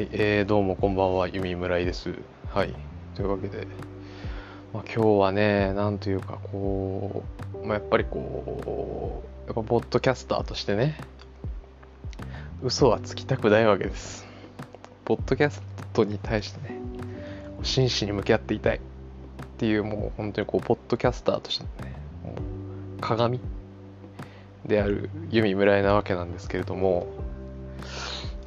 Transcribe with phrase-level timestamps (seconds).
[0.00, 2.14] はい、えー、どうもこんばんは、ゆみむらいです。
[2.48, 2.74] はい、
[3.14, 3.66] というわけで、
[4.72, 7.22] まあ、今日はね、なんというか、こ
[7.62, 10.96] う、まあ、やっぱりこう、やっぱポッドキャスターとしてね、
[12.62, 14.26] 嘘はつきたくないわけです。
[15.04, 16.78] ポッドキャストに対してね、
[17.62, 18.80] 真摯に向き合っていたいっ
[19.58, 21.92] ていう、もう本当にこう、ポッドキャスターとしてね、
[22.24, 23.38] もう鏡
[24.64, 27.06] であるユミ村井なわけなんですけれども、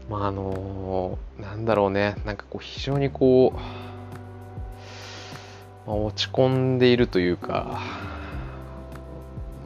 [0.09, 2.15] まああのなんだろうね。
[2.25, 3.57] なんかこう非常にこう、
[5.87, 7.81] まあ、落ち込んでいるというか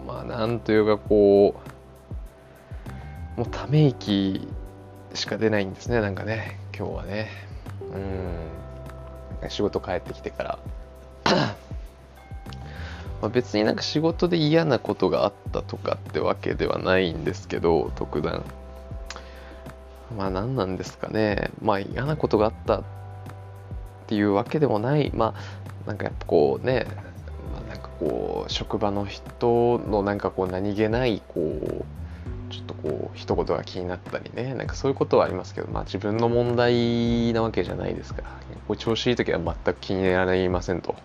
[0.06, 1.56] まあなんというかこ
[3.36, 4.48] うもうため息
[5.14, 6.02] しか出ないんですね。
[6.02, 7.30] なんかね今日はね。
[9.42, 9.50] うん。
[9.50, 10.60] 仕事帰ってきてから。
[13.22, 18.44] まあ別になんか仕事で嫌なことがあったとかってわけではないんですけど特段。
[20.16, 21.52] まあ何なんですかね。
[21.62, 22.84] まあ嫌なことがあったっ
[24.08, 25.12] ていうわけでもない。
[25.14, 26.86] まあなんかやっぱこうね、
[27.54, 31.86] まあ、なんかこう職場の人のなんかこう何気ないこう
[32.54, 34.54] ちょっとこう一言が気になったりね。
[34.54, 38.30] なんかそういうことはありますけどまあ自分の問題なわけじゃないですから。
[38.68, 40.96] こう調子いい時は全く気になりませんと。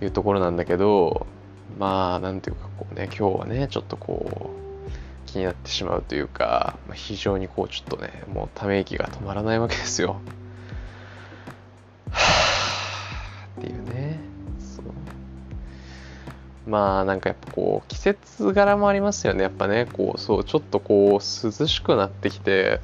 [0.00, 1.26] いうところなんだけど
[1.78, 3.06] まあなんていうかこうね。
[3.06, 4.67] 今日はねちょっとこう
[5.38, 10.20] になってしまうというか、まあ、非常にこうちょっとねもうため息が止まらないわけですよ。
[12.10, 14.20] はぁっていうね。
[14.58, 14.84] そう。
[16.68, 19.42] まあなんかやっぱこう季節柄もありますよね。
[19.42, 22.80] やっぱねこうそうちょっとこう涼しくなってきて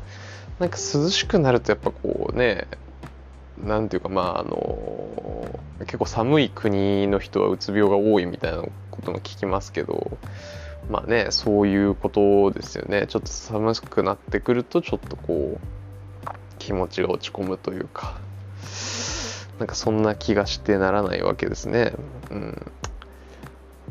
[0.59, 2.67] なんか涼しくなるとやっぱこうね
[3.63, 10.19] なんていうかまああの結構寒い国の人はうつ病が多いみたいなことも聞きますけど
[10.91, 18.19] まあねそういうことですよねちょっと寒くなってくるとちょっとこう気持ちが落ち込むというか
[19.59, 21.93] なんかそんな気がしてならないわけですね。
[22.31, 22.73] うん、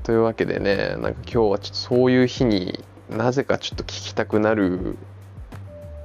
[0.04, 4.98] というわけでねなんか今日はちょっとそういう日になぜかちょっと聴きたくなる、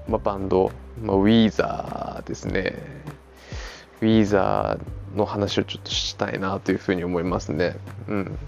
[0.09, 0.71] まあ、バンド、
[1.03, 2.77] まあ、ウィーザーですね。
[4.01, 7.77] ウィーザーの話をちょっとしたいなというふうに思いますね。
[8.09, 8.39] うん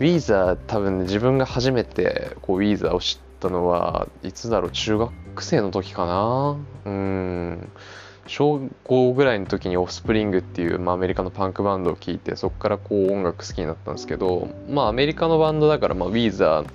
[0.00, 6.56] ウィーザー多分ね自分が初めてこうウィーザーを知ったのはいつだろう中学生の時かな。
[6.84, 7.68] うん。
[8.26, 16.66] 小5ぐらいの時にオフスプリングっていう、まあ、アメリカのパンクバンドを聴いてそこからこう音楽好きになったんですけどまあアメリカのバンドだから、まあ、ウィーザー、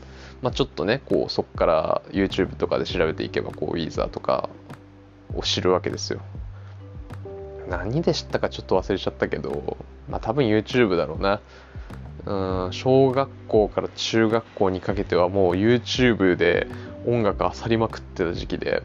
[0.41, 4.49] まあ、ちょっとねこうそこから YouTube とかで調べていけばこうウィーザーとか
[5.35, 6.21] を知るわけですよ。
[7.69, 9.77] 何で知ったかちょっと忘れちゃったけど
[10.09, 11.41] まあ多分 YouTube だろうな。
[12.25, 12.33] う
[12.69, 16.67] ん小学校から中学校にかけてはもう YouTube で
[17.05, 18.83] 音楽あさりまくってた時期で。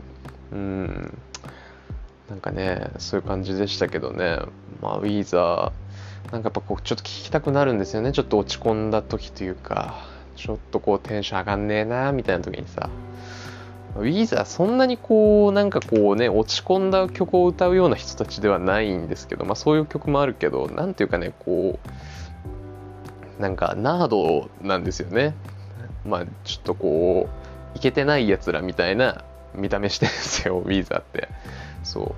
[0.53, 1.19] うん。
[2.31, 4.39] なんかねそういう感じでしたけどね。
[4.81, 8.13] まあウィーザーなんかやっぱこうちょっと聞きたくなるんですよね。
[8.13, 10.17] ちょっと落ち込んだ時というか。
[10.37, 12.91] ちょっとこうテンション上がんねえなみたいな時にさ。
[13.99, 21.89] ウィーザーそんなにこうなんかこうね落ち込んだ曲を歌うような人たちではないんですけどまあそういう曲もあるけどなんていうかねこう
[23.39, 25.35] なんかナードなんですよね
[26.05, 27.29] まあちょっとこ
[27.75, 29.25] ういけてないやつらみたいな
[29.55, 31.29] 見た目してるんですよウィーザーって
[31.83, 32.15] そ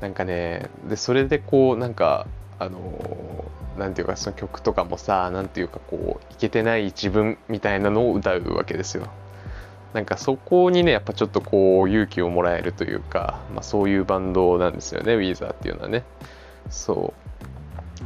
[0.00, 2.26] うなんかねでそれでこうなんか
[2.58, 3.44] あの
[3.78, 9.08] なんていうかその曲とかもさなんていうかこういけてない自分みたいなのを歌うわけですよ
[9.94, 16.04] なんかそこにねやっぱちょっとこう勇気をもらえるというか、まあ、そういうバンドなんですよねウィーザーっていうのはね
[16.70, 17.14] そ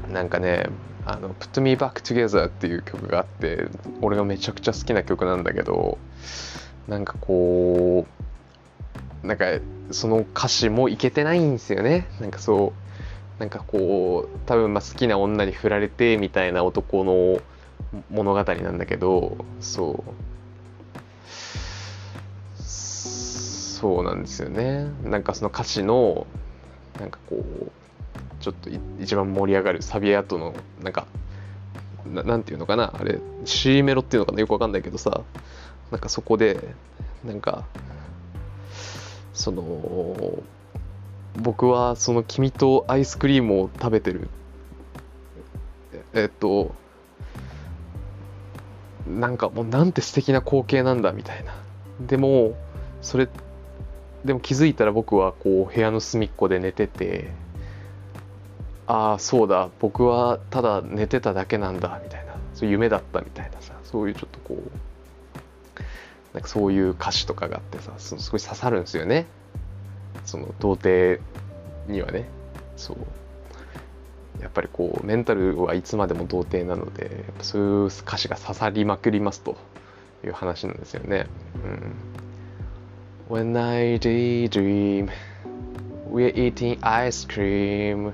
[0.08, 0.66] うなんかね
[1.06, 3.68] あの「Put Me Back Together」っていう曲があって
[4.02, 5.98] 俺がめちゃくちゃ好きな曲なんだけど
[6.88, 8.06] なんかこ
[9.24, 9.46] うなんか
[9.92, 12.08] その歌詞もいけてないんですよね。
[12.20, 12.72] なんかそ
[13.38, 17.40] うなんかこう多分まあ好きな女に振られてみたいな男の
[18.10, 20.26] 物語なんだけどそう。
[22.58, 24.86] そうなんですよね。
[25.04, 26.26] なんかその歌詞の
[26.98, 27.70] なんかこう
[28.40, 28.70] ちょっと
[29.00, 31.06] 一番盛り上がるサビ後のなんか
[32.12, 35.22] ななんていうのかなあれ C メロっていうのかなよくわかんないけどさ
[35.90, 36.74] なんかそこで
[37.24, 37.64] なんか
[39.32, 40.42] その
[41.36, 44.28] 僕はその君とアイスクリームを食べてる
[46.14, 46.74] えっと
[49.06, 51.54] なんかもうなんて素敵な光景なんだみたいな。
[52.00, 52.56] でも
[53.02, 53.28] それ
[54.24, 57.30] でも気づいたら僕はこう部屋の隅っこで寝てて
[58.86, 59.70] ああそうだ。
[59.80, 62.34] 僕はただ寝てただけなんだみたいな。
[62.54, 63.74] そういう夢だったみたいなさ。
[63.84, 64.70] そういうちょっとこう
[66.34, 69.26] なんかそういう歌詞とかがあってさすごい刺さるんですよね。
[70.24, 71.22] その童貞
[71.88, 72.28] にはね。
[72.76, 72.96] そう。
[74.40, 79.56] やっぱりこうメンタルはいつまでも童貞なのでそういう歌詞が刺さりまくりますと。
[80.24, 81.26] いう話なんですよね。
[83.30, 85.08] うん、When I daydream
[86.10, 88.12] We're eating ice cream.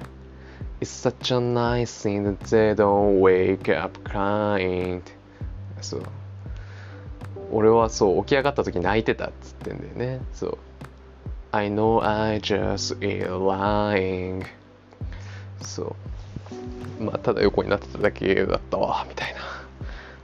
[0.82, 5.00] It's such a nice thing that they don't wake up crying.
[5.80, 6.02] そう。
[7.52, 10.20] 俺はそう起き上がった時泣いてたっつってんだよね。
[10.34, 10.58] そう。
[11.52, 14.44] I know I just is lying.
[15.60, 15.94] そ
[17.00, 17.04] う。
[17.04, 19.40] まあただ横になってただけだったわみたいな。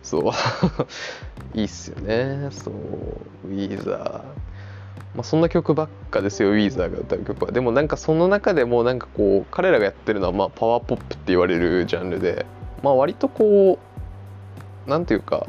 [0.03, 0.33] そう。
[1.57, 2.49] いいっすよね。
[2.51, 2.75] そう。
[3.47, 4.23] ウィザー。
[5.15, 12.47] まあ、そんな曲ばっかですよウィーザーが歌う曲はでもなんかその中でもなんかこう彼らがやってるのはまあパワーポップって言われるジャンルで
[12.83, 13.79] まあ割とこ
[14.87, 15.47] うなんていうか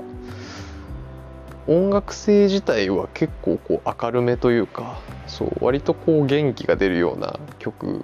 [1.67, 8.03] 音楽性自体は結構こう明るめというかそう割とこう元気が出るような曲、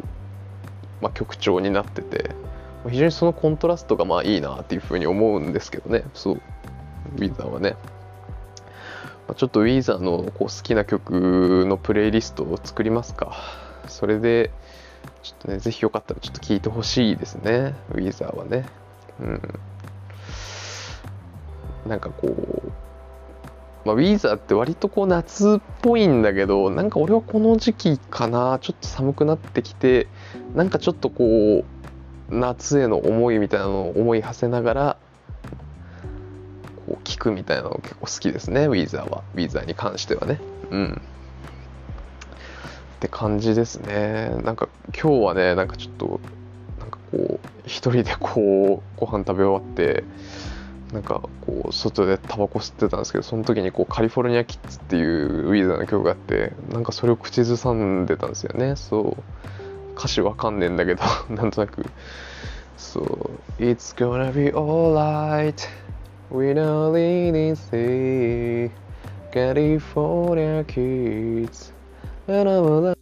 [1.02, 2.30] まあ、曲調になってて
[2.88, 6.42] 非常にそのコントラストがまあいいなっていうふうに思うんですけどねそう
[7.16, 7.76] ウィザーはね。
[9.34, 13.36] ちょっとウィーザーのこう好きな曲のプレイリストを作りますか。
[13.88, 14.52] それで、
[15.24, 17.74] ちょっとね、ぜひよかったらちょっと聴いてほしいですね。
[17.92, 18.66] ウィーザーはね。
[19.20, 19.42] うん。
[21.88, 22.72] なんかこう、
[23.86, 30.08] まあ、ウィーザーって割とこう夏っぽいんだけど、なんか俺はこの時期かな、ちょっと寒くなってきて、
[30.56, 31.66] なんかちょっとこう、
[32.30, 34.98] 夏への思いみたいなのを思い馳せながら、
[37.16, 39.24] 聞くみたいなの結構好きですねウィザーは。
[39.36, 40.40] ウィザーに関してはね。
[40.70, 41.02] うん。
[42.96, 44.30] って感じですね。
[44.44, 46.20] なんか今日はねなんかちょっと
[46.80, 50.04] なんかこう一人でこうご飯食べ終わって
[50.92, 58.76] なんかこう外でタバコ吸ってたんですけどその時にこうカリフォルニアキッズっていうウィーザーの曲があってなんかそれを口ずさんでたんですよね。
[58.76, 59.24] そう。
[59.98, 61.02] 歌詞わかんねえんだけど
[61.34, 61.86] なんとなく。
[62.76, 63.62] そう。
[63.62, 65.85] It's gonna be alright.
[66.30, 68.72] We don't really see
[69.32, 71.72] California kids
[72.28, 72.96] and I'm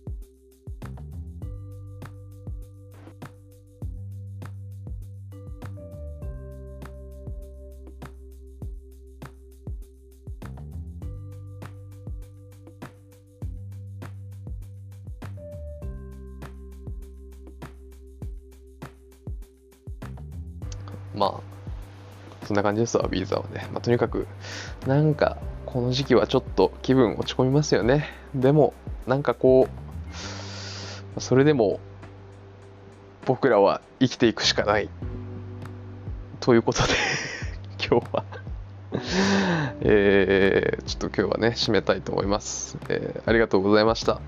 [21.16, 21.63] まあ
[22.46, 23.68] そんな感じですわ、ビーザーはね。
[23.72, 24.28] まあ、とにかく、
[24.88, 28.10] なんか、この時期はちょっと気分落ち込みますよね。
[28.36, 28.74] でも、
[29.08, 29.68] なんかこ
[31.18, 31.80] う、それでも、
[33.26, 34.90] 僕らは生きていくしかない。
[36.40, 36.90] ということで
[37.90, 38.26] 今日は
[39.80, 42.78] えー、ちょっと今日はね、締めたいと思います。
[42.90, 44.20] えー、ありがとうございました。